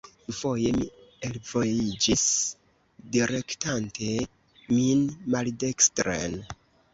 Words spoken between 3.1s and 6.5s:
direktante min maldekstren.